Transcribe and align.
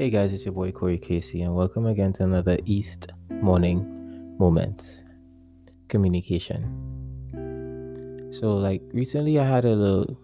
Hey 0.00 0.08
guys, 0.08 0.32
it's 0.32 0.46
your 0.46 0.54
boy 0.54 0.72
Corey 0.72 0.96
Casey, 0.96 1.42
and 1.42 1.54
welcome 1.54 1.84
again 1.84 2.14
to 2.14 2.24
another 2.24 2.56
East 2.64 3.08
Morning 3.28 4.34
Moment 4.38 5.02
Communication. 5.88 6.62
So, 8.32 8.56
like, 8.56 8.80
recently 8.94 9.38
I 9.38 9.44
had 9.44 9.66
a 9.66 9.76
little, 9.76 10.18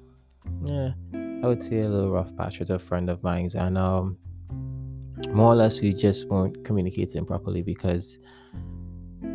yeah, 0.64 0.92
I 1.12 1.46
would 1.46 1.62
say 1.62 1.80
a 1.80 1.90
little 1.90 2.10
rough 2.10 2.34
patch 2.38 2.58
with 2.58 2.70
a 2.70 2.78
friend 2.78 3.10
of 3.10 3.22
mine, 3.22 3.50
and 3.54 3.76
um, 3.76 4.16
more 5.28 5.52
or 5.52 5.56
less 5.56 5.78
we 5.78 5.92
just 5.92 6.26
weren't 6.28 6.64
communicating 6.64 7.26
properly 7.26 7.60
because 7.60 8.16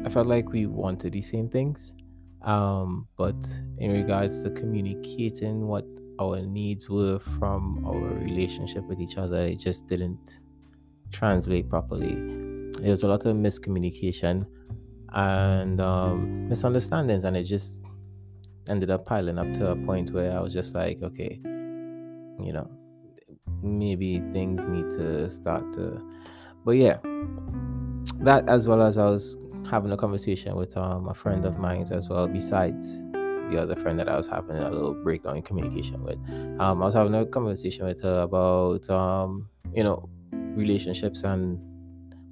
I 0.03 0.09
felt 0.09 0.25
like 0.25 0.49
we 0.49 0.65
wanted 0.65 1.13
the 1.13 1.21
same 1.21 1.49
things, 1.49 1.93
um, 2.41 3.07
but 3.15 3.35
in 3.77 3.91
regards 3.91 4.41
to 4.41 4.49
communicating 4.49 5.67
what 5.67 5.85
our 6.21 6.41
needs 6.41 6.89
were 6.89 7.19
from 7.39 7.83
our 7.85 7.99
relationship 7.99 8.83
with 8.85 8.99
each 8.99 9.17
other, 9.17 9.41
it 9.41 9.59
just 9.59 9.87
didn't 9.87 10.39
translate 11.11 11.69
properly. 11.69 12.15
There 12.79 12.91
was 12.91 13.03
a 13.03 13.07
lot 13.07 13.25
of 13.25 13.35
miscommunication 13.35 14.45
and 15.13 15.81
um, 15.81 16.47
misunderstandings, 16.47 17.25
and 17.25 17.35
it 17.35 17.43
just 17.43 17.81
ended 18.69 18.91
up 18.91 19.05
piling 19.05 19.39
up 19.39 19.51
to 19.53 19.71
a 19.71 19.75
point 19.75 20.11
where 20.11 20.37
I 20.37 20.41
was 20.41 20.53
just 20.53 20.75
like, 20.75 21.01
okay, 21.01 21.39
you 21.43 22.53
know, 22.53 22.69
maybe 23.63 24.19
things 24.31 24.63
need 24.65 24.89
to 24.91 25.29
start 25.29 25.73
to. 25.73 26.01
But 26.63 26.77
yeah, 26.77 26.97
that 28.19 28.47
as 28.47 28.67
well 28.67 28.81
as 28.81 28.97
I 28.97 29.05
was 29.05 29.37
having 29.69 29.91
a 29.91 29.97
conversation 29.97 30.55
with 30.55 30.77
um, 30.77 31.07
a 31.07 31.13
friend 31.13 31.45
of 31.45 31.57
mine 31.57 31.85
as 31.91 32.09
well, 32.09 32.27
besides 32.27 33.03
the 33.51 33.61
other 33.61 33.75
friend 33.75 33.99
that 33.99 34.07
I 34.07 34.17
was 34.17 34.27
having 34.27 34.57
a 34.57 34.71
little 34.71 34.93
breakdown 34.93 35.37
in 35.37 35.43
communication 35.43 36.03
with. 36.03 36.17
Um, 36.59 36.81
I 36.81 36.85
was 36.85 36.95
having 36.95 37.13
a 37.13 37.25
conversation 37.25 37.85
with 37.85 38.01
her 38.01 38.21
about, 38.21 38.89
um, 38.89 39.49
you 39.73 39.83
know, 39.83 40.09
relationships 40.31 41.23
and 41.23 41.59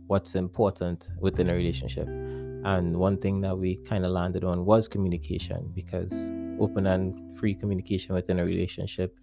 what's 0.07 0.35
important 0.35 1.09
within 1.19 1.49
a 1.49 1.53
relationship. 1.53 2.07
And 2.07 2.97
one 2.97 3.17
thing 3.17 3.41
that 3.41 3.57
we 3.57 3.75
kind 3.77 4.05
of 4.05 4.11
landed 4.11 4.43
on 4.43 4.65
was 4.65 4.87
communication 4.87 5.71
because 5.73 6.13
open 6.59 6.87
and 6.87 7.37
free 7.37 7.53
communication 7.53 8.15
within 8.15 8.39
a 8.39 8.45
relationship 8.45 9.15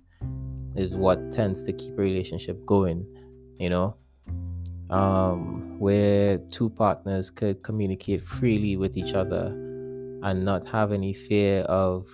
is 0.75 0.93
what 0.93 1.33
tends 1.33 1.63
to 1.65 1.73
keep 1.73 1.99
a 1.99 2.03
relationship 2.03 2.65
going, 2.67 3.07
you 3.59 3.71
know, 3.71 3.97
um, 4.91 5.79
where 5.79 6.39
two 6.39 6.71
partners 6.71 7.31
could 7.31 7.63
communicate 7.63 8.23
freely 8.23 8.77
with 8.77 8.97
each 8.97 9.15
other 9.15 9.66
and 10.23 10.45
not 10.45 10.67
have 10.67 10.93
any 10.93 11.13
fear 11.13 11.61
of 11.63 12.07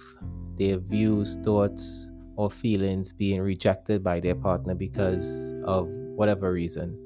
their 0.58 0.78
views, 0.78 1.36
thoughts, 1.44 2.08
or 2.36 2.50
feelings 2.50 3.12
being 3.12 3.40
rejected 3.40 4.02
by 4.02 4.20
their 4.20 4.34
partner 4.34 4.74
because 4.74 5.54
of 5.64 5.86
whatever 5.88 6.52
reason. 6.52 6.98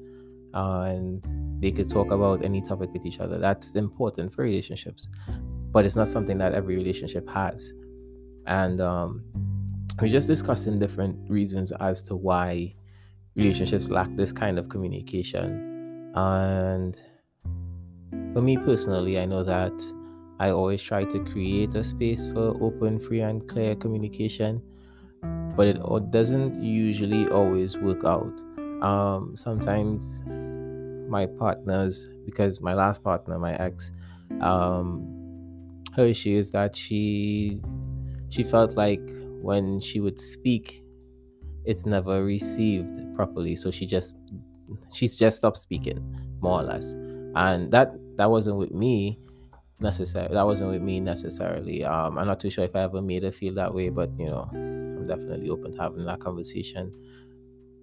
And 0.53 1.23
they 1.61 1.71
could 1.71 1.89
talk 1.89 2.11
about 2.11 2.43
any 2.43 2.61
topic 2.61 2.91
with 2.93 3.05
each 3.05 3.19
other. 3.19 3.37
That's 3.37 3.75
important 3.75 4.33
for 4.33 4.43
relationships, 4.43 5.07
but 5.71 5.85
it's 5.85 5.95
not 5.95 6.07
something 6.07 6.37
that 6.37 6.53
every 6.53 6.75
relationship 6.75 7.27
has. 7.29 7.73
And 8.45 8.79
um, 8.79 9.23
we're 10.01 10.07
just 10.07 10.27
discussing 10.27 10.79
different 10.79 11.29
reasons 11.29 11.71
as 11.79 12.01
to 12.03 12.15
why 12.15 12.73
relationships 13.35 13.89
lack 13.89 14.15
this 14.15 14.31
kind 14.31 14.57
of 14.57 14.69
communication. 14.69 16.11
And 16.15 16.99
for 18.33 18.41
me 18.41 18.57
personally, 18.57 19.19
I 19.19 19.25
know 19.25 19.43
that 19.43 19.73
I 20.39 20.51
always 20.51 20.81
try 20.81 21.03
to 21.03 21.19
create 21.25 21.73
a 21.75 21.83
space 21.83 22.27
for 22.27 22.55
open, 22.61 22.99
free, 22.99 23.21
and 23.21 23.47
clear 23.47 23.75
communication, 23.75 24.61
but 25.55 25.67
it 25.67 25.79
doesn't 26.11 26.61
usually 26.61 27.27
always 27.29 27.77
work 27.77 28.03
out. 28.05 28.41
Um, 28.81 29.35
sometimes 29.35 30.21
my 31.09 31.25
partners, 31.25 32.07
because 32.25 32.61
my 32.61 32.75
last 32.75 33.03
partner, 33.03 33.39
my 33.39 33.55
ex, 33.55 33.91
um, 34.41 35.05
her 35.95 36.05
issue 36.05 36.29
is 36.37 36.51
that 36.51 36.75
she 36.75 37.59
she 38.29 38.43
felt 38.43 38.75
like 38.75 39.01
when 39.41 39.79
she 39.79 39.99
would 39.99 40.19
speak, 40.19 40.83
it's 41.65 41.85
never 41.85 42.23
received 42.23 42.99
properly. 43.15 43.55
So 43.55 43.71
she 43.71 43.87
just 43.87 44.17
she's 44.93 45.15
just 45.15 45.37
stopped 45.37 45.57
speaking, 45.57 45.99
more 46.41 46.59
or 46.59 46.63
less. 46.63 46.91
And 47.35 47.71
that 47.71 47.93
that 48.17 48.29
wasn't 48.29 48.57
with 48.57 48.71
me 48.71 49.19
necessarily. 49.79 50.33
That 50.33 50.45
wasn't 50.45 50.71
with 50.71 50.81
me 50.81 50.99
necessarily. 50.99 51.83
Um, 51.83 52.17
I'm 52.17 52.27
not 52.27 52.39
too 52.39 52.49
sure 52.49 52.63
if 52.63 52.75
I 52.75 52.81
ever 52.81 53.01
made 53.01 53.23
her 53.23 53.31
feel 53.31 53.53
that 53.55 53.73
way, 53.73 53.89
but 53.89 54.09
you 54.17 54.27
know, 54.27 54.49
I'm 54.53 55.05
definitely 55.05 55.49
open 55.49 55.73
to 55.73 55.81
having 55.81 56.05
that 56.05 56.19
conversation. 56.19 56.93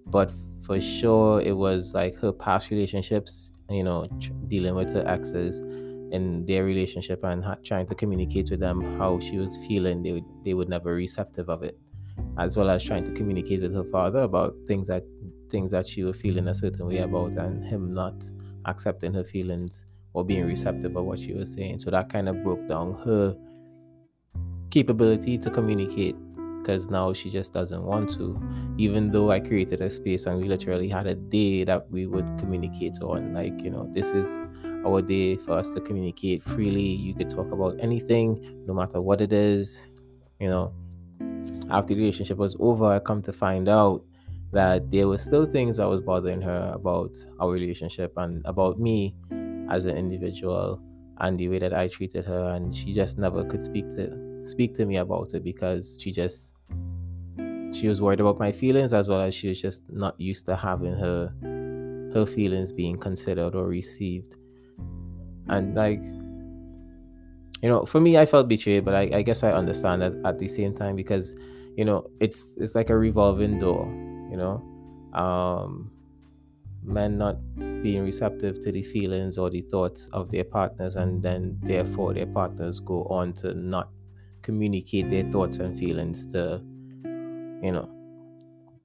But 0.05 0.31
for 0.63 0.79
sure, 0.81 1.41
it 1.41 1.55
was 1.55 1.93
like 1.93 2.15
her 2.15 2.31
past 2.31 2.69
relationships, 2.69 3.51
you 3.69 3.83
know, 3.83 4.07
tr- 4.19 4.33
dealing 4.47 4.75
with 4.75 4.93
her 4.93 5.07
exes 5.07 5.59
in 6.11 6.45
their 6.45 6.63
relationship 6.63 7.23
and 7.23 7.43
ha- 7.43 7.57
trying 7.63 7.85
to 7.87 7.95
communicate 7.95 8.49
with 8.51 8.59
them 8.59 8.97
how 8.97 9.19
she 9.19 9.37
was 9.37 9.57
feeling. 9.67 10.03
They 10.03 10.11
would 10.13 10.25
they 10.43 10.53
would 10.53 10.69
never 10.69 10.93
receptive 10.93 11.49
of 11.49 11.63
it, 11.63 11.77
as 12.37 12.57
well 12.57 12.69
as 12.69 12.83
trying 12.83 13.05
to 13.05 13.11
communicate 13.11 13.61
with 13.61 13.73
her 13.73 13.83
father 13.85 14.19
about 14.19 14.55
things 14.67 14.87
that 14.89 15.03
things 15.49 15.71
that 15.71 15.87
she 15.87 16.03
was 16.03 16.17
feeling 16.17 16.47
a 16.47 16.53
certain 16.53 16.87
way 16.87 16.97
about, 16.97 17.33
and 17.33 17.63
him 17.63 17.93
not 17.93 18.23
accepting 18.65 19.13
her 19.13 19.23
feelings 19.23 19.85
or 20.15 20.23
being 20.23 20.45
receptive 20.45 20.95
of 20.95 21.03
what 21.03 21.19
she 21.19 21.33
was 21.33 21.53
saying. 21.53 21.77
So 21.77 21.91
that 21.91 22.09
kind 22.09 22.29
of 22.29 22.41
broke 22.41 22.67
down 22.69 22.93
her 23.05 23.35
capability 24.71 25.37
to 25.37 25.49
communicate 25.49 26.15
because 26.61 26.87
now 26.87 27.11
she 27.11 27.29
just 27.29 27.51
doesn't 27.51 27.83
want 27.83 28.09
to. 28.11 28.41
Even 28.77 29.11
though 29.11 29.29
I 29.29 29.41
created 29.41 29.81
a 29.81 29.89
space 29.89 30.25
and 30.25 30.41
we 30.41 30.47
literally 30.47 30.87
had 30.87 31.05
a 31.05 31.15
day 31.15 31.65
that 31.65 31.91
we 31.91 32.07
would 32.07 32.25
communicate 32.39 33.01
on, 33.01 33.33
like, 33.33 33.61
you 33.61 33.69
know, 33.69 33.89
this 33.91 34.07
is 34.07 34.27
our 34.85 35.01
day 35.01 35.35
for 35.35 35.51
us 35.51 35.67
to 35.73 35.81
communicate 35.81 36.41
freely. 36.41 36.81
You 36.81 37.13
could 37.13 37.29
talk 37.29 37.51
about 37.51 37.75
anything, 37.81 38.63
no 38.65 38.73
matter 38.73 39.01
what 39.01 39.19
it 39.19 39.33
is. 39.33 39.85
You 40.39 40.47
know, 40.47 40.73
after 41.69 41.93
the 41.93 41.99
relationship 41.99 42.37
was 42.37 42.55
over, 42.59 42.85
I 42.85 42.99
come 42.99 43.21
to 43.23 43.33
find 43.33 43.67
out 43.67 44.01
that 44.53 44.89
there 44.91 45.09
were 45.09 45.17
still 45.17 45.45
things 45.45 45.75
that 45.75 45.89
was 45.89 45.99
bothering 45.99 46.41
her 46.41 46.71
about 46.73 47.17
our 47.41 47.49
relationship 47.51 48.13
and 48.15 48.45
about 48.45 48.79
me 48.79 49.13
as 49.69 49.85
an 49.85 49.97
individual 49.97 50.81
and 51.19 51.39
the 51.39 51.47
way 51.49 51.59
that 51.59 51.73
I 51.73 51.87
treated 51.87 52.25
her 52.25 52.49
and 52.55 52.75
she 52.75 52.93
just 52.93 53.17
never 53.17 53.43
could 53.43 53.63
speak 53.63 53.87
to 53.89 54.45
speak 54.45 54.75
to 54.75 54.85
me 54.85 54.97
about 54.97 55.33
it 55.33 55.43
because 55.43 55.97
she 55.99 56.11
just 56.11 56.53
she 57.71 57.87
was 57.87 57.99
worried 57.99 58.19
about 58.19 58.39
my 58.39 58.51
feelings 58.51 58.93
as 58.93 59.07
well 59.07 59.21
as 59.21 59.33
she 59.33 59.47
was 59.47 59.61
just 59.61 59.91
not 59.91 60.19
used 60.19 60.45
to 60.45 60.55
having 60.55 60.93
her 60.93 61.33
her 62.13 62.25
feelings 62.25 62.71
being 62.71 62.97
considered 62.97 63.55
or 63.55 63.67
received. 63.67 64.35
And 65.49 65.75
like 65.75 66.01
you 67.61 67.69
know 67.69 67.85
for 67.85 68.01
me 68.01 68.17
i 68.17 68.25
felt 68.25 68.47
betrayed 68.47 68.83
but 68.83 68.93
i, 68.93 69.09
I 69.13 69.21
guess 69.21 69.41
i 69.41 69.51
understand 69.51 70.01
that 70.01 70.13
at 70.25 70.39
the 70.39 70.47
same 70.47 70.75
time 70.75 70.95
because 70.95 71.33
you 71.77 71.85
know 71.85 72.05
it's 72.19 72.55
it's 72.57 72.75
like 72.75 72.89
a 72.89 72.97
revolving 72.97 73.57
door 73.57 73.85
you 74.29 74.37
know? 74.37 74.61
Um 75.13 75.91
men 76.83 77.17
not 77.17 77.37
being 77.85 78.03
receptive 78.03 78.59
to 78.59 78.71
the 78.71 78.81
feelings 78.81 79.37
or 79.37 79.51
the 79.51 79.61
thoughts 79.61 80.09
of 80.11 80.31
their 80.31 80.43
partners 80.43 80.95
and 80.95 81.21
then 81.21 81.55
therefore 81.61 82.15
their 82.15 82.25
partners 82.25 82.79
go 82.79 83.03
on 83.11 83.31
to 83.31 83.53
not 83.53 83.89
communicate 84.41 85.07
their 85.11 85.23
thoughts 85.31 85.57
and 85.57 85.77
feelings 85.77 86.25
to 86.25 86.59
you 87.61 87.71
know 87.71 87.87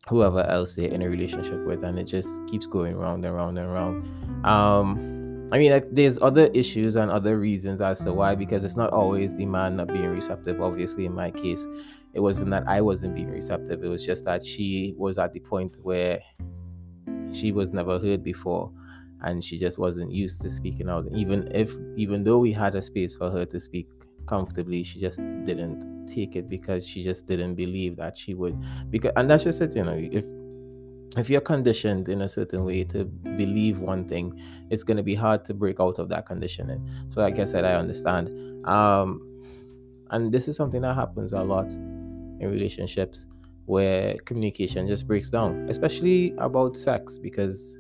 whoever 0.06 0.43
else 0.50 0.75
they're 0.75 0.93
in 0.93 1.00
a 1.00 1.09
relationship 1.09 1.65
with 1.66 1.83
and 1.83 1.99
it 1.99 2.05
just 2.05 2.28
keeps 2.47 2.66
going 2.66 2.94
round 2.94 3.25
and 3.25 3.34
round 3.34 3.59
and 3.59 3.72
round. 3.72 4.44
Um 4.44 5.49
i 5.50 5.56
mean 5.56 5.72
like, 5.72 5.87
there's 5.93 6.19
other 6.21 6.50
issues 6.53 6.94
and 6.97 7.11
other 7.11 7.38
reasons 7.38 7.81
as 7.81 8.00
to 8.00 8.12
why 8.12 8.34
because 8.34 8.67
it's 8.67 8.77
not 8.77 8.91
always 8.93 9.34
the 9.38 9.47
man 9.47 9.77
not 9.77 9.88
being 9.88 10.11
receptive. 10.11 10.61
Obviously 10.61 11.06
in 11.06 11.15
my 11.15 11.31
case 11.31 11.67
it 12.12 12.21
wasn't 12.21 12.50
that 12.50 12.65
i 12.67 12.82
wasn't 12.82 13.15
being 13.15 13.31
receptive. 13.31 13.82
It 13.82 13.88
was 13.88 14.05
just 14.05 14.26
that 14.26 14.44
she 14.44 14.93
was 14.99 15.17
at 15.17 15.32
the 15.32 15.41
point 15.41 15.79
where 15.82 16.20
she 17.32 17.50
was 17.50 17.73
never 17.73 17.99
heard 17.99 18.23
before 18.23 18.70
and 19.22 19.43
she 19.43 19.58
just 19.58 19.78
wasn't 19.78 20.11
used 20.11 20.40
to 20.43 20.50
speaking 20.50 20.88
out. 20.88 21.06
Even 21.12 21.49
if 21.55 21.75
even 21.96 22.25
though 22.25 22.38
we 22.38 22.52
had 22.52 22.75
a 22.75 22.82
space 22.82 23.14
for 23.14 23.31
her 23.31 23.44
to 23.46 23.61
speak 23.61 23.88
comfortably 24.26 24.84
she 24.84 25.00
just 25.00 25.19
didn't 25.44 26.06
take 26.06 26.37
it 26.37 26.49
because 26.49 26.87
she 26.87 27.02
just 27.02 27.26
didn't 27.26 27.55
believe 27.55 27.96
that 27.96 28.17
she 28.17 28.34
would. 28.34 28.56
Because 28.90 29.12
and 29.17 29.31
that's 29.31 29.44
just 29.44 29.61
it 29.61 29.75
you 29.75 29.84
know 29.84 29.96
if 29.96 30.25
if 31.17 31.28
you're 31.28 31.40
conditioned 31.40 32.08
in 32.08 32.20
a 32.22 32.28
certain 32.28 32.64
way 32.64 32.84
to 32.84 33.05
believe 33.05 33.81
one 33.81 34.08
thing 34.08 34.40
it's 34.70 34.84
going 34.84 34.96
to 34.96 35.02
be 35.02 35.14
hard 35.14 35.44
to 35.44 35.52
break 35.52 35.81
out 35.81 35.99
of 35.99 36.08
that 36.08 36.26
conditioning. 36.26 36.88
So 37.08 37.20
like 37.20 37.38
i 37.38 37.44
said 37.44 37.64
i 37.64 37.75
understand. 37.75 38.28
Um 38.66 39.26
and 40.11 40.32
this 40.32 40.49
is 40.49 40.56
something 40.56 40.82
that 40.82 40.94
happens 40.94 41.32
a 41.32 41.43
lot 41.43 41.70
in 41.73 42.49
relationships 42.50 43.26
where 43.66 44.16
communication 44.25 44.88
just 44.88 45.06
breaks 45.06 45.31
down, 45.31 45.69
especially 45.69 46.34
about 46.38 46.76
sex, 46.76 47.19
because 47.19 47.78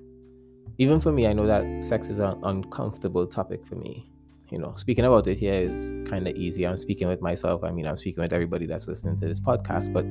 even 0.80 0.98
for 0.98 1.12
me, 1.12 1.26
I 1.26 1.34
know 1.34 1.46
that 1.46 1.84
sex 1.84 2.08
is 2.08 2.20
an 2.20 2.40
uncomfortable 2.42 3.26
topic 3.26 3.66
for 3.66 3.74
me. 3.74 4.10
You 4.48 4.58
know, 4.58 4.72
speaking 4.76 5.04
about 5.04 5.26
it 5.26 5.36
here 5.36 5.52
is 5.52 5.92
kind 6.08 6.26
of 6.26 6.34
easy. 6.36 6.66
I'm 6.66 6.78
speaking 6.78 7.06
with 7.06 7.20
myself. 7.20 7.62
I 7.62 7.70
mean, 7.70 7.86
I'm 7.86 7.98
speaking 7.98 8.22
with 8.22 8.32
everybody 8.32 8.64
that's 8.64 8.88
listening 8.88 9.18
to 9.18 9.28
this 9.28 9.40
podcast, 9.40 9.92
but 9.92 10.04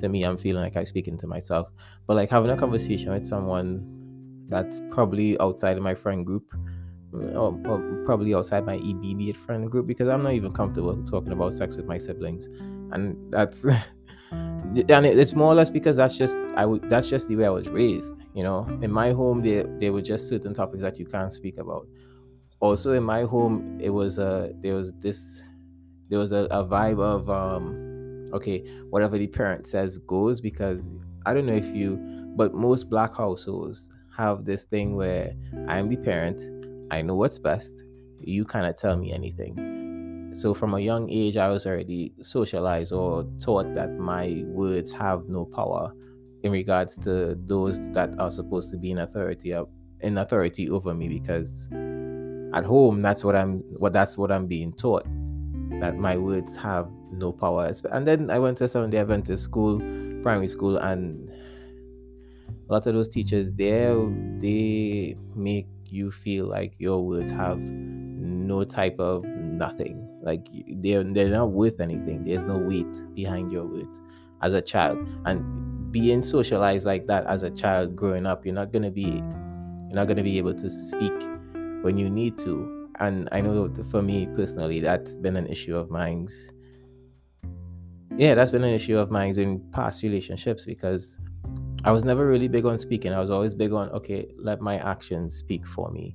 to 0.00 0.10
me, 0.10 0.24
I'm 0.24 0.36
feeling 0.36 0.62
like 0.62 0.76
I'm 0.76 0.84
speaking 0.84 1.16
to 1.16 1.26
myself. 1.26 1.70
But 2.06 2.16
like 2.16 2.28
having 2.28 2.50
a 2.50 2.56
conversation 2.56 3.10
with 3.12 3.24
someone 3.24 4.44
that's 4.46 4.82
probably 4.90 5.40
outside 5.40 5.78
of 5.78 5.82
my 5.82 5.94
friend 5.94 6.26
group 6.26 6.44
mm, 7.14 7.34
or, 7.34 7.58
or, 7.66 8.04
probably 8.04 8.34
outside 8.34 8.66
my 8.66 8.74
immediate 8.74 9.38
friend 9.38 9.70
group 9.70 9.86
because 9.86 10.08
I'm 10.08 10.22
not 10.22 10.34
even 10.34 10.52
comfortable 10.52 11.02
talking 11.04 11.32
about 11.32 11.54
sex 11.54 11.78
with 11.78 11.86
my 11.86 11.96
siblings, 11.96 12.44
and 12.92 13.16
that's 13.32 13.64
and 14.32 15.06
it's 15.06 15.34
more 15.34 15.48
or 15.48 15.54
less 15.54 15.70
because 15.70 15.96
that's 15.96 16.16
just 16.16 16.36
I 16.56 16.66
that's 16.84 17.08
just 17.08 17.28
the 17.28 17.36
way 17.36 17.46
I 17.46 17.50
was 17.50 17.68
raised. 17.68 18.14
You 18.34 18.44
know, 18.44 18.66
in 18.82 18.90
my 18.90 19.12
home 19.12 19.42
there 19.42 19.64
there 19.64 19.92
were 19.92 20.02
just 20.02 20.28
certain 20.28 20.54
topics 20.54 20.82
that 20.82 20.98
you 20.98 21.06
can't 21.06 21.32
speak 21.32 21.58
about. 21.58 21.86
Also 22.60 22.92
in 22.92 23.02
my 23.02 23.22
home 23.22 23.78
it 23.80 23.90
was 23.90 24.18
a 24.18 24.52
there 24.60 24.74
was 24.74 24.92
this 25.00 25.46
there 26.08 26.18
was 26.18 26.32
a, 26.32 26.46
a 26.50 26.64
vibe 26.64 27.00
of 27.00 27.28
um 27.30 28.30
okay 28.32 28.60
whatever 28.90 29.18
the 29.18 29.26
parent 29.26 29.66
says 29.66 29.98
goes 29.98 30.40
because 30.40 30.92
I 31.26 31.34
don't 31.34 31.46
know 31.46 31.54
if 31.54 31.74
you 31.74 31.96
but 32.36 32.54
most 32.54 32.88
black 32.88 33.14
households 33.14 33.88
have 34.16 34.44
this 34.44 34.64
thing 34.64 34.94
where 34.94 35.34
I'm 35.66 35.88
the 35.88 35.96
parent 35.96 36.40
I 36.92 37.02
know 37.02 37.14
what's 37.14 37.38
best. 37.38 37.82
You 38.20 38.44
cannot 38.44 38.76
tell 38.76 38.96
me 38.96 39.12
anything. 39.12 39.79
So 40.32 40.54
from 40.54 40.74
a 40.74 40.80
young 40.80 41.10
age, 41.10 41.36
I 41.36 41.48
was 41.48 41.66
already 41.66 42.12
socialized 42.22 42.92
or 42.92 43.26
taught 43.40 43.74
that 43.74 43.98
my 43.98 44.44
words 44.46 44.92
have 44.92 45.28
no 45.28 45.44
power 45.44 45.92
in 46.42 46.52
regards 46.52 46.96
to 46.98 47.36
those 47.46 47.90
that 47.90 48.10
are 48.18 48.30
supposed 48.30 48.70
to 48.70 48.78
be 48.78 48.90
in 48.90 48.98
authority 48.98 49.52
uh, 49.52 49.64
in 50.00 50.16
authority 50.16 50.70
over 50.70 50.94
me 50.94 51.08
because 51.08 51.68
at 52.54 52.64
home 52.64 53.00
that's 53.00 53.22
what 53.22 53.36
I'm 53.36 53.58
what 53.76 53.92
that's 53.92 54.16
what 54.16 54.32
I'm 54.32 54.46
being 54.46 54.72
taught 54.72 55.04
that 55.80 55.96
my 55.96 56.16
words 56.16 56.56
have 56.56 56.90
no 57.12 57.32
power. 57.32 57.70
And 57.90 58.06
then 58.06 58.30
I 58.30 58.38
went 58.38 58.58
to 58.58 58.64
of 58.64 58.90
the 58.90 58.98
Adventist 58.98 59.44
school 59.44 59.78
primary 60.22 60.48
school 60.48 60.76
and 60.76 61.30
a 62.68 62.72
lot 62.72 62.86
of 62.86 62.94
those 62.94 63.08
teachers 63.08 63.52
there 63.54 63.96
they 64.38 65.16
make 65.34 65.66
you 65.86 66.10
feel 66.10 66.46
like 66.46 66.74
your 66.78 67.04
words 67.04 67.30
have 67.30 67.58
no 67.58 68.64
type 68.64 68.98
of 68.98 69.24
nothing 69.24 70.09
like 70.22 70.46
they're 70.82 71.04
they're 71.04 71.28
not 71.28 71.50
worth 71.50 71.80
anything 71.80 72.24
there's 72.24 72.44
no 72.44 72.58
weight 72.58 73.14
behind 73.14 73.50
your 73.50 73.64
words 73.64 74.00
as 74.42 74.52
a 74.52 74.60
child 74.60 74.98
and 75.26 75.92
being 75.92 76.22
socialized 76.22 76.86
like 76.86 77.06
that 77.06 77.26
as 77.26 77.42
a 77.42 77.50
child 77.50 77.96
growing 77.96 78.26
up 78.26 78.44
you're 78.44 78.54
not 78.54 78.72
to 78.72 78.90
be 78.90 79.22
you're 79.22 79.94
not 79.94 80.06
going 80.06 80.16
to 80.16 80.22
be 80.22 80.38
able 80.38 80.54
to 80.54 80.70
speak 80.70 81.12
when 81.82 81.96
you 81.96 82.08
need 82.08 82.36
to 82.38 82.88
and 83.00 83.28
i 83.32 83.40
know 83.40 83.72
for 83.90 84.02
me 84.02 84.26
personally 84.36 84.80
that's 84.80 85.12
been 85.18 85.36
an 85.36 85.46
issue 85.46 85.76
of 85.76 85.90
mine 85.90 86.28
yeah 88.16 88.34
that's 88.34 88.50
been 88.50 88.64
an 88.64 88.74
issue 88.74 88.98
of 88.98 89.10
mine 89.10 89.36
in 89.38 89.58
past 89.72 90.02
relationships 90.02 90.64
because 90.64 91.18
I 91.82 91.92
was 91.92 92.04
never 92.04 92.26
really 92.26 92.48
big 92.48 92.66
on 92.66 92.78
speaking. 92.78 93.14
I 93.14 93.20
was 93.20 93.30
always 93.30 93.54
big 93.54 93.72
on, 93.72 93.88
okay, 93.90 94.26
let 94.36 94.60
my 94.60 94.76
actions 94.78 95.34
speak 95.34 95.66
for 95.66 95.90
me. 95.90 96.14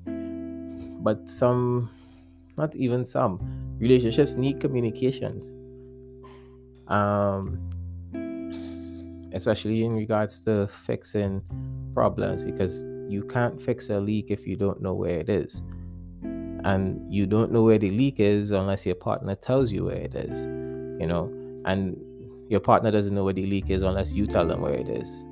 But 1.02 1.28
some, 1.28 1.90
not 2.56 2.76
even 2.76 3.04
some, 3.04 3.40
relationships 3.80 4.36
need 4.36 4.60
communications. 4.60 5.52
Um, 6.88 7.60
especially 9.34 9.84
in 9.84 9.94
regards 9.94 10.44
to 10.46 10.68
fixing 10.68 11.42
problems, 11.94 12.44
because 12.44 12.86
you 13.10 13.24
can't 13.30 13.62
fix 13.62 13.90
a 13.90 14.00
leak 14.00 14.30
if 14.30 14.48
you 14.48 14.56
don't 14.56 14.82
know 14.82 14.94
where 14.94 15.20
it 15.20 15.30
is. 15.30 15.62
And 16.24 17.14
you 17.14 17.28
don't 17.28 17.52
know 17.52 17.64
where 17.64 17.78
the 17.78 17.92
leak 17.92 18.20
is 18.20 18.52
unless 18.52 18.86
your 18.86 18.96
partner 18.96 19.36
tells 19.36 19.72
you 19.72 19.86
where 19.86 19.98
it 19.98 20.16
is, 20.16 20.48
you 21.00 21.06
know, 21.06 21.32
and 21.66 21.96
your 22.50 22.60
partner 22.60 22.92
doesn't 22.92 23.14
know 23.14 23.24
where 23.24 23.34
the 23.34 23.46
leak 23.46 23.70
is 23.70 23.84
unless 23.84 24.14
you 24.14 24.26
tell 24.26 24.48
them 24.48 24.62
where 24.62 24.74
it 24.74 24.90
is 24.90 25.26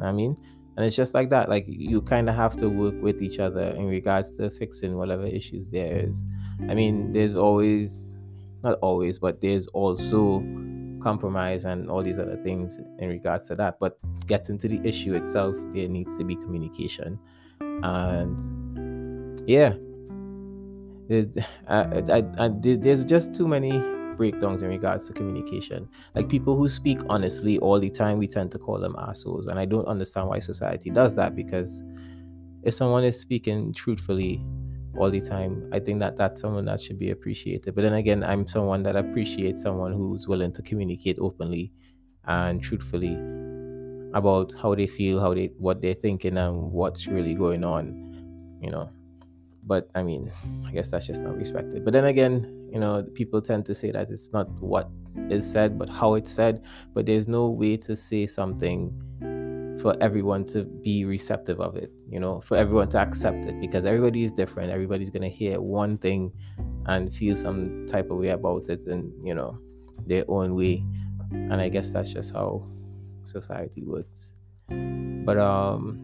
I 0.00 0.12
mean, 0.12 0.36
and 0.76 0.84
it's 0.84 0.96
just 0.96 1.14
like 1.14 1.30
that. 1.30 1.48
Like 1.48 1.64
you 1.68 2.02
kind 2.02 2.28
of 2.28 2.34
have 2.34 2.56
to 2.58 2.68
work 2.68 2.94
with 3.00 3.22
each 3.22 3.38
other 3.38 3.74
in 3.76 3.86
regards 3.86 4.36
to 4.36 4.50
fixing 4.50 4.96
whatever 4.96 5.24
issues 5.24 5.70
there 5.70 6.06
is. 6.08 6.24
I 6.68 6.74
mean, 6.74 7.12
there's 7.12 7.34
always, 7.34 8.14
not 8.62 8.78
always, 8.80 9.18
but 9.18 9.40
there's 9.40 9.66
also 9.68 10.40
compromise 11.00 11.64
and 11.64 11.88
all 11.88 12.02
these 12.02 12.18
other 12.18 12.36
things 12.36 12.78
in 12.98 13.08
regards 13.08 13.46
to 13.48 13.54
that. 13.56 13.78
But 13.78 13.98
getting 14.26 14.58
to 14.58 14.68
the 14.68 14.80
issue 14.86 15.14
itself, 15.14 15.54
there 15.72 15.88
needs 15.88 16.16
to 16.18 16.24
be 16.24 16.34
communication. 16.34 17.18
And 17.60 19.40
yeah, 19.46 19.74
I, 21.68 22.02
I, 22.10 22.24
I, 22.38 22.50
there's 22.60 23.04
just 23.04 23.34
too 23.34 23.46
many 23.46 23.78
breakdowns 24.16 24.62
in 24.62 24.68
regards 24.68 25.06
to 25.06 25.12
communication. 25.12 25.88
Like 26.14 26.28
people 26.28 26.56
who 26.56 26.68
speak 26.68 26.98
honestly 27.08 27.58
all 27.58 27.78
the 27.78 27.90
time, 27.90 28.18
we 28.18 28.26
tend 28.26 28.50
to 28.52 28.58
call 28.58 28.80
them 28.80 28.96
assholes. 28.98 29.46
And 29.46 29.58
I 29.58 29.64
don't 29.64 29.86
understand 29.86 30.28
why 30.28 30.38
society 30.40 30.90
does 30.90 31.14
that 31.16 31.36
because 31.36 31.82
if 32.62 32.74
someone 32.74 33.04
is 33.04 33.20
speaking 33.20 33.72
truthfully 33.74 34.44
all 34.98 35.10
the 35.10 35.20
time, 35.20 35.68
I 35.72 35.78
think 35.78 36.00
that 36.00 36.16
that's 36.16 36.40
someone 36.40 36.64
that 36.66 36.80
should 36.80 36.98
be 36.98 37.10
appreciated. 37.10 37.74
But 37.74 37.82
then 37.82 37.94
again, 37.94 38.24
I'm 38.24 38.46
someone 38.46 38.82
that 38.84 38.96
appreciates 38.96 39.62
someone 39.62 39.92
who's 39.92 40.26
willing 40.26 40.52
to 40.52 40.62
communicate 40.62 41.18
openly 41.20 41.72
and 42.24 42.62
truthfully 42.62 43.14
about 44.14 44.54
how 44.60 44.74
they 44.74 44.86
feel, 44.86 45.20
how 45.20 45.34
they 45.34 45.52
what 45.58 45.82
they're 45.82 45.94
thinking 45.94 46.38
and 46.38 46.72
what's 46.72 47.06
really 47.06 47.34
going 47.34 47.64
on, 47.64 48.58
you 48.62 48.70
know. 48.70 48.88
But 49.64 49.90
I 49.94 50.02
mean, 50.02 50.32
I 50.66 50.70
guess 50.70 50.90
that's 50.90 51.06
just 51.06 51.22
not 51.22 51.36
respected. 51.36 51.84
But 51.84 51.92
then 51.92 52.04
again, 52.04 52.68
you 52.72 52.78
know, 52.78 53.02
people 53.14 53.40
tend 53.40 53.66
to 53.66 53.74
say 53.74 53.90
that 53.90 54.10
it's 54.10 54.32
not 54.32 54.48
what 54.60 54.88
is 55.28 55.50
said, 55.50 55.78
but 55.78 55.88
how 55.88 56.14
it's 56.14 56.30
said. 56.30 56.62
But 56.94 57.06
there's 57.06 57.26
no 57.26 57.48
way 57.48 57.76
to 57.78 57.96
say 57.96 58.26
something 58.26 58.92
for 59.86 59.96
everyone 60.00 60.44
to 60.44 60.64
be 60.64 61.04
receptive 61.04 61.60
of 61.60 61.76
it, 61.76 61.92
you 62.10 62.18
know, 62.18 62.40
for 62.40 62.56
everyone 62.56 62.88
to 62.88 62.98
accept 62.98 63.46
it 63.46 63.60
because 63.60 63.84
everybody 63.84 64.24
is 64.24 64.32
different. 64.32 64.68
Everybody's 64.68 65.10
going 65.10 65.22
to 65.22 65.28
hear 65.28 65.60
one 65.60 65.96
thing 65.98 66.32
and 66.86 67.14
feel 67.14 67.36
some 67.36 67.86
type 67.86 68.10
of 68.10 68.18
way 68.18 68.30
about 68.30 68.68
it 68.68 68.84
and, 68.86 69.12
you 69.24 69.32
know, 69.32 69.56
their 70.04 70.24
own 70.26 70.56
way. 70.56 70.82
And 71.30 71.60
I 71.60 71.68
guess 71.68 71.92
that's 71.92 72.12
just 72.12 72.32
how 72.32 72.66
society 73.22 73.84
works. 73.84 74.34
But, 74.70 75.38
um, 75.38 76.00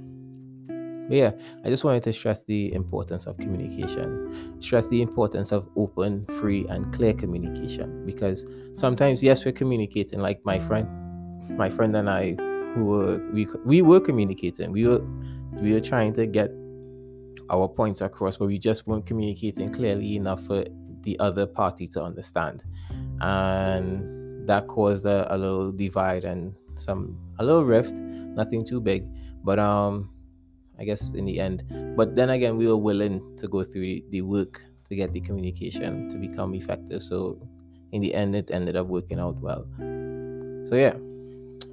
but 1.08 1.16
yeah, 1.16 1.32
I 1.64 1.68
just 1.68 1.82
wanted 1.82 2.04
to 2.04 2.12
stress 2.12 2.44
the 2.44 2.72
importance 2.74 3.26
of 3.26 3.36
communication, 3.38 4.60
stress 4.60 4.86
the 4.90 5.02
importance 5.02 5.50
of 5.50 5.68
open, 5.74 6.24
free, 6.40 6.66
and 6.68 6.94
clear 6.94 7.14
communication. 7.14 8.06
Because 8.06 8.46
sometimes, 8.76 9.24
yes, 9.24 9.44
we're 9.44 9.50
communicating. 9.50 10.20
Like 10.20 10.40
my 10.44 10.60
friend, 10.60 10.86
my 11.58 11.68
friend 11.68 11.96
and 11.96 12.08
I, 12.08 12.36
who 12.74 12.84
were 12.84 13.20
we 13.32 13.46
we 13.64 13.82
were 13.82 14.00
communicating. 14.00 14.72
We 14.72 14.86
were 14.86 15.02
we 15.60 15.72
were 15.72 15.80
trying 15.80 16.12
to 16.14 16.26
get 16.26 16.50
our 17.50 17.68
points 17.68 18.00
across, 18.00 18.36
but 18.36 18.46
we 18.46 18.58
just 18.58 18.86
weren't 18.86 19.06
communicating 19.06 19.72
clearly 19.72 20.16
enough 20.16 20.44
for 20.46 20.64
the 21.02 21.18
other 21.18 21.46
party 21.46 21.86
to 21.88 22.02
understand, 22.02 22.64
and 23.20 24.48
that 24.48 24.66
caused 24.68 25.04
a, 25.06 25.32
a 25.34 25.36
little 25.36 25.72
divide 25.72 26.24
and 26.24 26.54
some 26.76 27.18
a 27.38 27.44
little 27.44 27.64
rift. 27.64 27.92
Nothing 27.92 28.64
too 28.64 28.80
big, 28.80 29.04
but 29.44 29.58
um 29.58 30.10
I 30.78 30.84
guess 30.84 31.12
in 31.12 31.26
the 31.26 31.38
end. 31.38 31.62
But 31.96 32.16
then 32.16 32.30
again, 32.30 32.56
we 32.56 32.66
were 32.66 32.76
willing 32.76 33.36
to 33.36 33.46
go 33.46 33.62
through 33.62 34.00
the 34.10 34.22
work 34.22 34.64
to 34.88 34.96
get 34.96 35.12
the 35.12 35.20
communication 35.20 36.08
to 36.08 36.16
become 36.16 36.54
effective. 36.54 37.02
So 37.02 37.38
in 37.92 38.00
the 38.00 38.14
end, 38.14 38.34
it 38.34 38.50
ended 38.50 38.76
up 38.76 38.86
working 38.86 39.20
out 39.20 39.36
well. 39.36 39.66
So 40.68 40.74
yeah, 40.74 40.94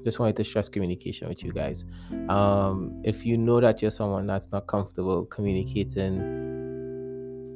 just 0.03 0.19
wanted 0.19 0.35
to 0.37 0.43
stress 0.43 0.69
communication 0.69 1.27
with 1.29 1.43
you 1.43 1.51
guys. 1.51 1.85
Um, 2.29 3.01
if 3.03 3.25
you 3.25 3.37
know 3.37 3.59
that 3.59 3.81
you're 3.81 3.91
someone 3.91 4.27
that's 4.27 4.51
not 4.51 4.67
comfortable 4.67 5.25
communicating, 5.25 6.17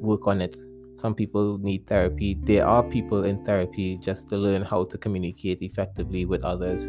work 0.01 0.27
on 0.27 0.41
it. 0.41 0.57
Some 0.95 1.15
people 1.15 1.57
need 1.57 1.87
therapy. 1.87 2.37
There 2.43 2.65
are 2.65 2.83
people 2.83 3.23
in 3.23 3.43
therapy 3.45 3.97
just 3.97 4.27
to 4.29 4.37
learn 4.37 4.61
how 4.61 4.85
to 4.85 4.97
communicate 4.97 5.61
effectively 5.61 6.25
with 6.25 6.43
others. 6.43 6.87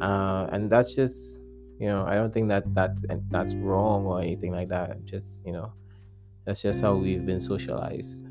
Uh, 0.00 0.48
and 0.52 0.70
that's 0.70 0.94
just 0.94 1.34
you 1.78 1.88
know 1.88 2.04
i 2.06 2.14
don't 2.14 2.32
think 2.32 2.48
that 2.48 2.62
that's 2.74 3.04
that's 3.30 3.54
wrong 3.56 4.06
or 4.06 4.20
anything 4.20 4.52
like 4.52 4.68
that 4.68 5.04
just 5.04 5.44
you 5.44 5.52
know 5.52 5.72
that's 6.44 6.62
just 6.62 6.80
how 6.80 6.94
we've 6.94 7.26
been 7.26 7.40
socialized 7.40 8.24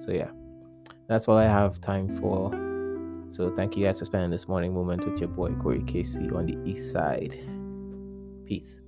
so 0.00 0.10
yeah 0.10 0.30
that's 1.06 1.28
all 1.28 1.36
i 1.36 1.46
have 1.46 1.80
time 1.80 2.08
for 2.20 2.50
so 3.30 3.50
thank 3.50 3.76
you 3.76 3.86
guys 3.86 3.98
for 3.98 4.04
spending 4.04 4.30
this 4.30 4.48
morning 4.48 4.74
moment 4.74 5.06
with 5.06 5.20
your 5.20 5.28
boy 5.28 5.52
corey 5.54 5.82
casey 5.86 6.28
on 6.30 6.46
the 6.46 6.58
east 6.68 6.92
side. 6.92 7.38
Peace 8.46 8.80